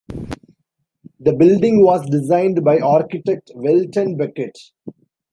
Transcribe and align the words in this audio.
The 1.19 1.31
building 1.33 1.83
was 1.83 2.09
designed 2.09 2.63
by 2.63 2.79
architect 2.79 3.51
Welton 3.53 4.17
Becket. 4.17 4.57